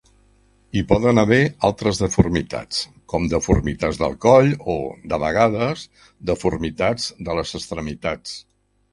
[0.77, 2.79] Hi poden haver altres deformitats,
[3.13, 4.77] com deformitats del coll o,
[5.11, 5.83] de vegades,
[6.31, 8.35] deformitats de les extremitats.